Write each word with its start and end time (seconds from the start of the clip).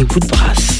et 0.00 0.04
Woodbrass. 0.14 0.79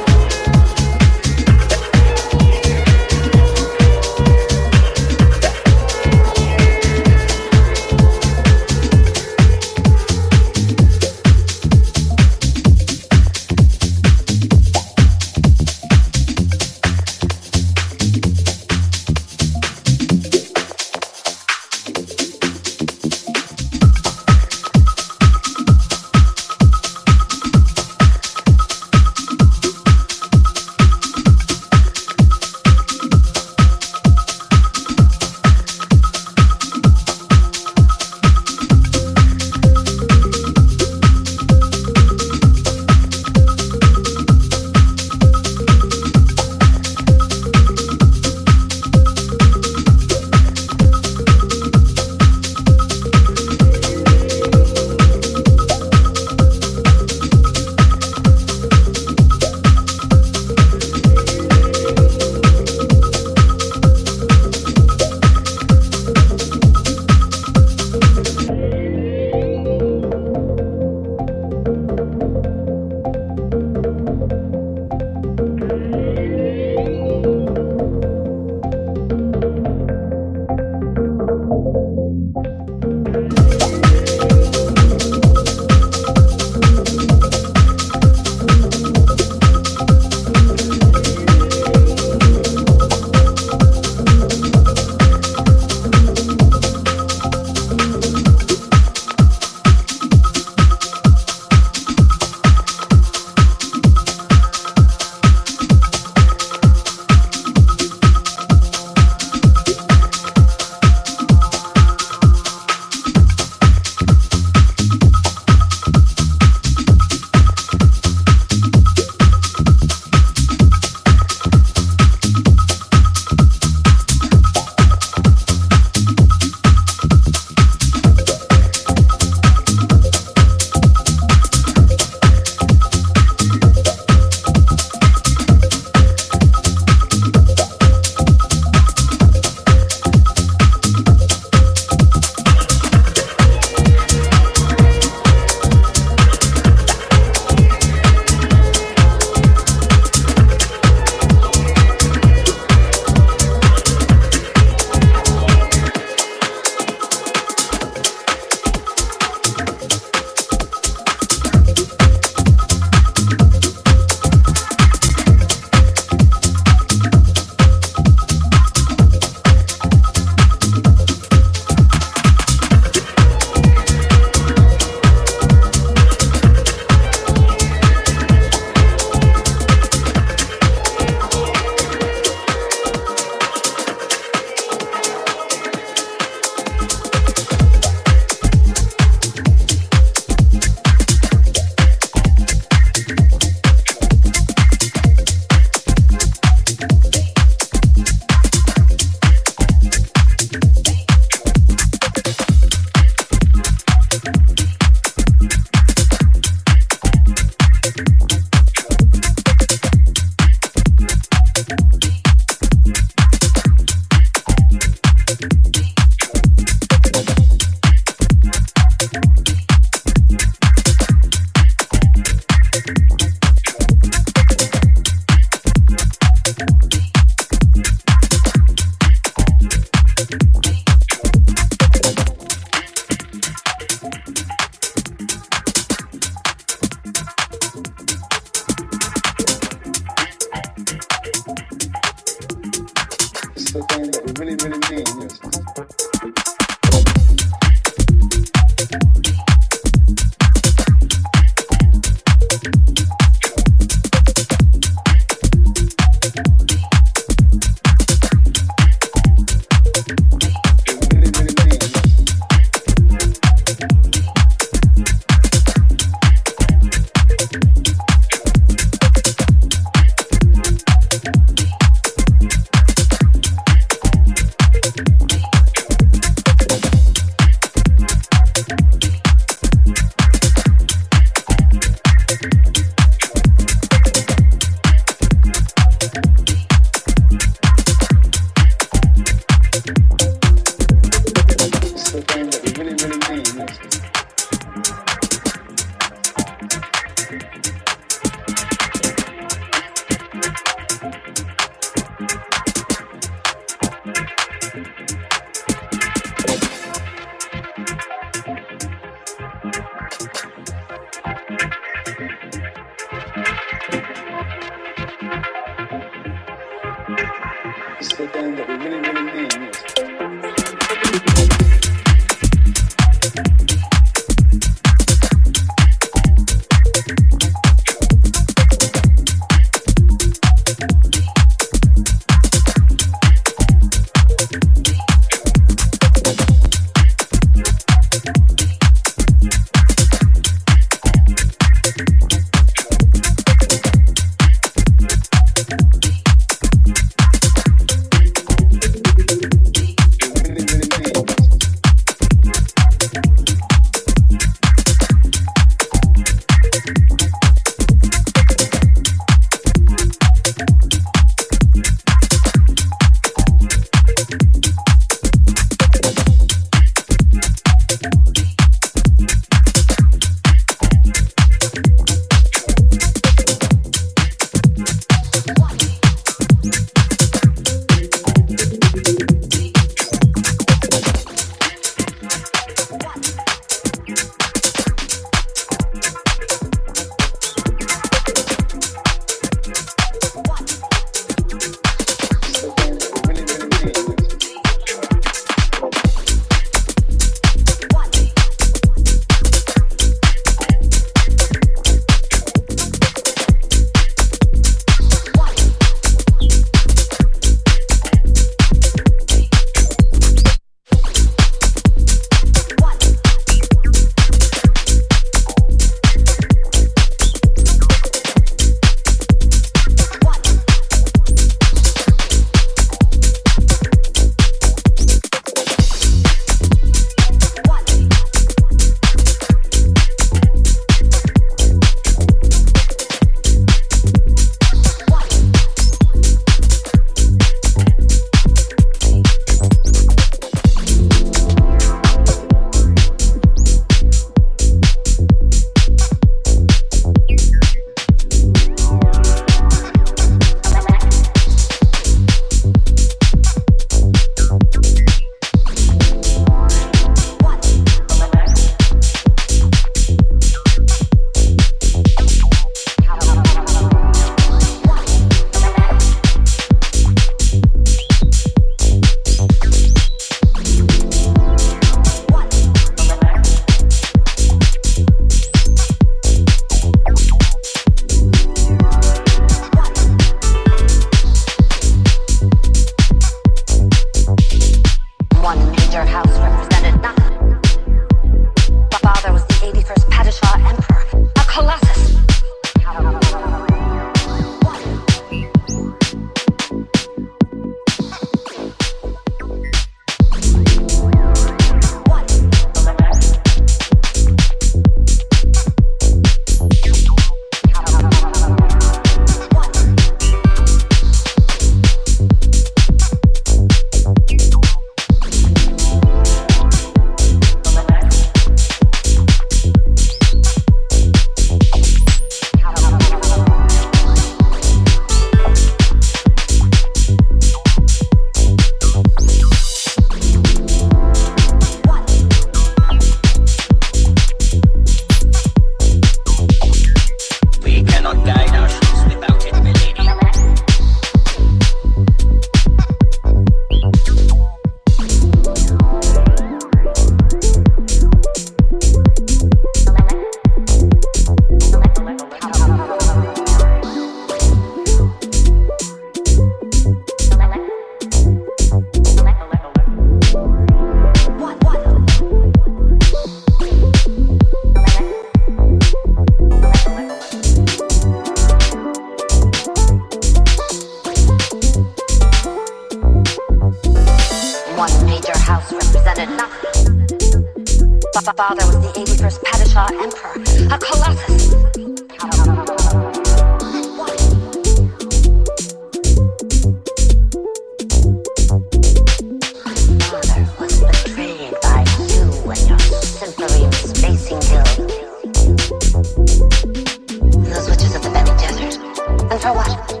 for 599.41 599.53
what? 599.53 600.00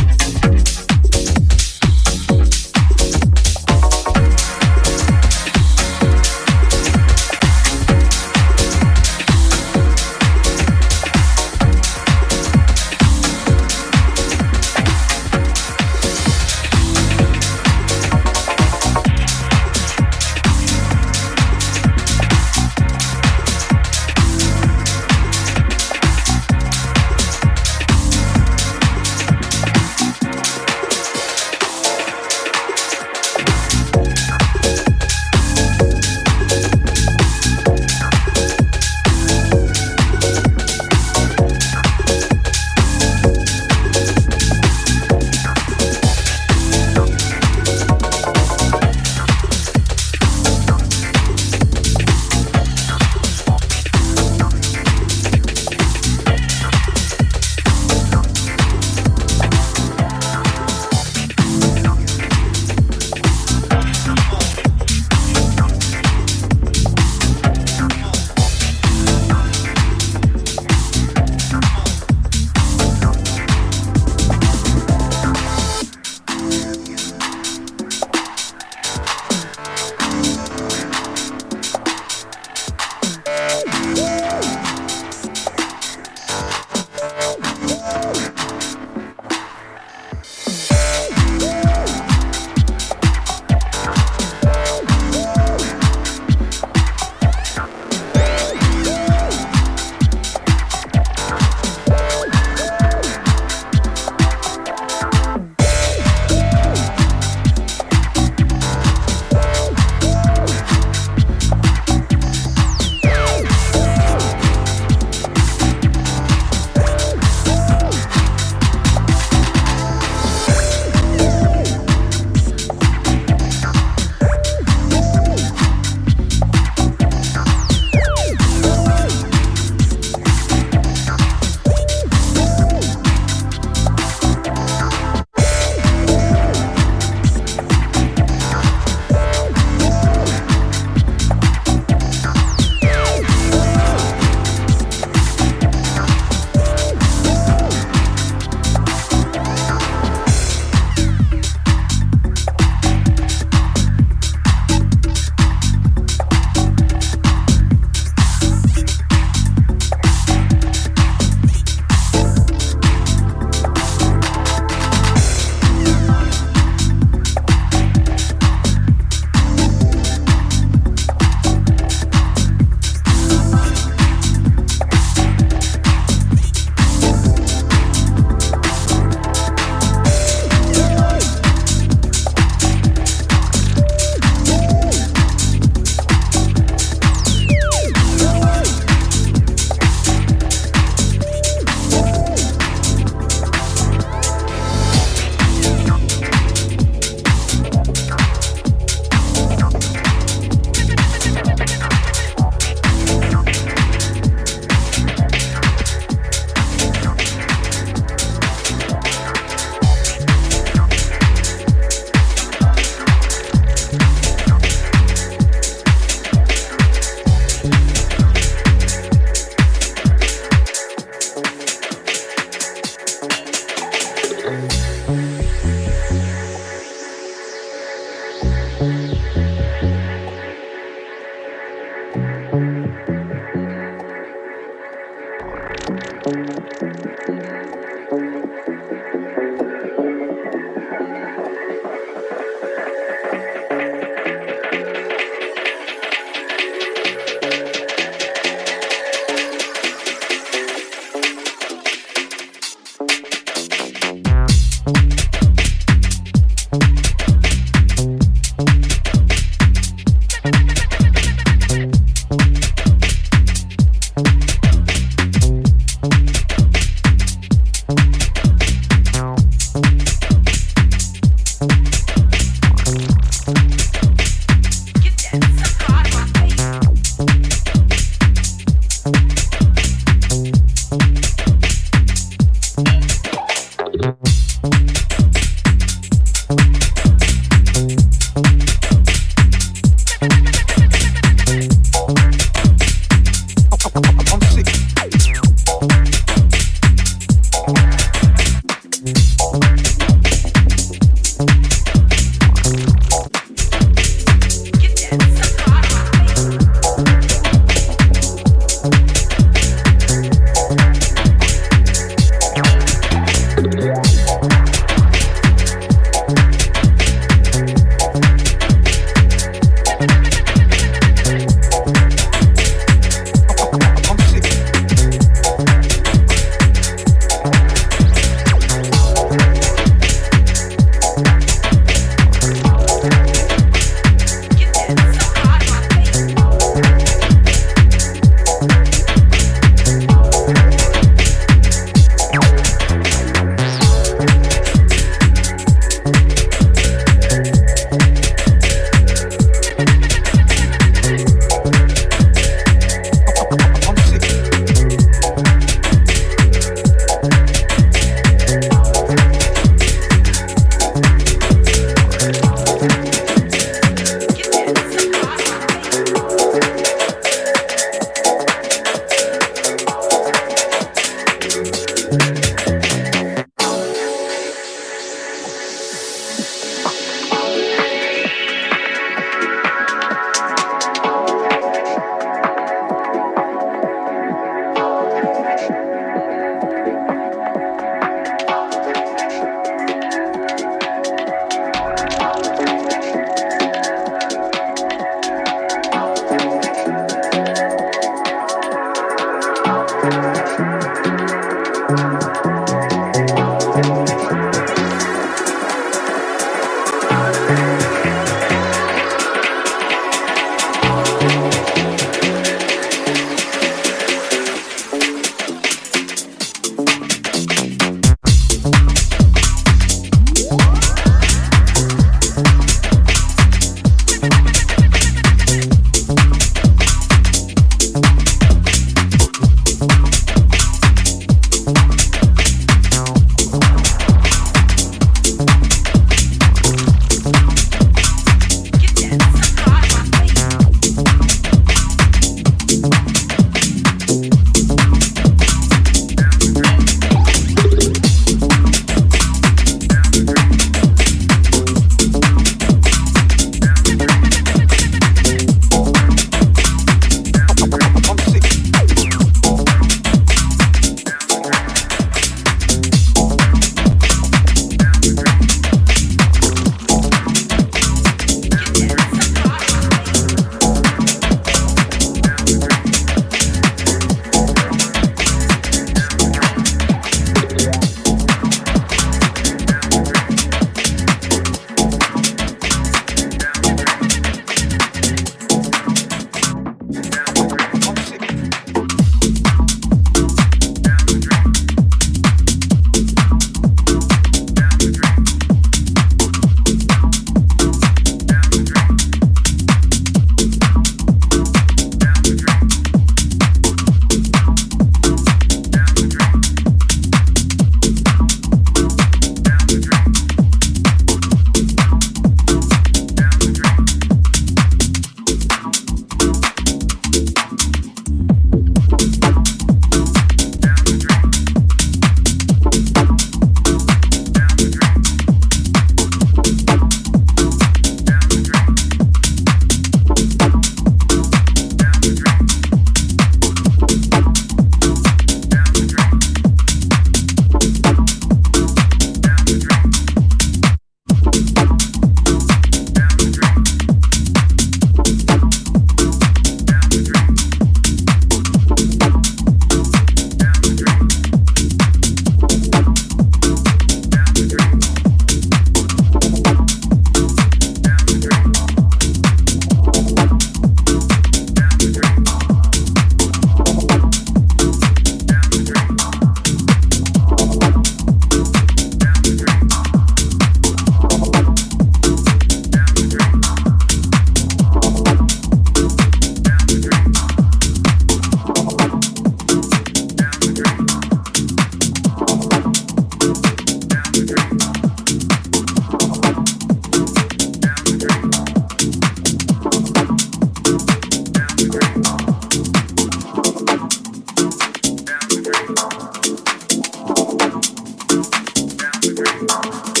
Three. 599.13 600.00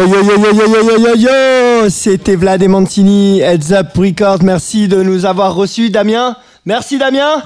Yo 0.00 0.06
yo 0.06 0.22
yo 0.22 0.36
yo 0.38 0.66
yo 0.66 0.82
yo 0.82 0.98
yo 0.98 1.14
yo 1.14 1.90
C'était 1.90 2.34
Vlad 2.34 2.62
et 2.62 2.68
Mantini, 2.68 3.40
Heads 3.40 3.70
Up 3.70 3.88
Record. 3.94 4.42
Merci 4.42 4.88
de 4.88 5.02
nous 5.02 5.26
avoir 5.26 5.54
reçus, 5.54 5.90
Damien. 5.90 6.36
Merci, 6.64 6.96
Damien. 6.96 7.42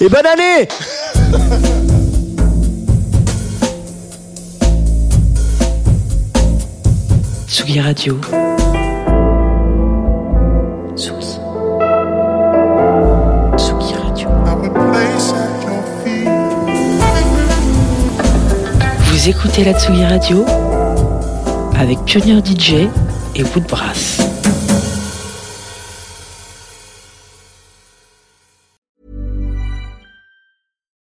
Et 0.00 0.08
bonne 0.08 0.24
année 0.24 0.66
Tsugi 7.46 7.80
Radio. 7.80 8.18
Écoutez 19.28 19.62
la 19.62 19.74
Tsugi 19.78 20.06
Radio 20.06 20.46
avec 21.76 22.02
Pioneer 22.06 22.40
DJ 22.42 22.88
et 23.34 23.44
Woodbrass. 23.54 24.20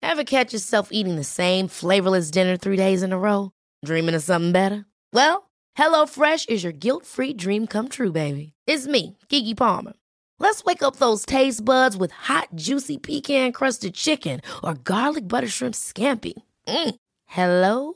Ever 0.03 0.23
catch 0.23 0.53
yourself 0.53 0.89
eating 0.91 1.15
the 1.15 1.23
same 1.23 1.67
flavorless 1.67 2.29
dinner 2.29 2.55
three 2.55 2.77
days 2.77 3.01
in 3.01 3.11
a 3.11 3.17
row? 3.17 3.49
Dreaming 3.83 4.13
of 4.13 4.21
something 4.21 4.51
better? 4.51 4.85
Well, 5.11 5.49
HelloFresh 5.75 6.49
is 6.49 6.63
your 6.63 6.71
guilt-free 6.71 7.33
dream 7.33 7.65
come 7.65 7.89
true, 7.89 8.11
baby. 8.11 8.53
It's 8.67 8.85
me, 8.85 9.17
Keke 9.29 9.57
Palmer. 9.57 9.93
Let's 10.37 10.63
wake 10.65 10.83
up 10.83 10.97
those 10.97 11.25
taste 11.25 11.65
buds 11.65 11.97
with 11.97 12.11
hot, 12.11 12.49
juicy 12.53 12.99
pecan-crusted 12.99 13.95
chicken 13.95 14.41
or 14.63 14.75
garlic 14.75 15.27
butter 15.27 15.49
shrimp 15.49 15.73
scampi. 15.73 16.33
Mm. 16.67 16.95
Hello 17.25 17.95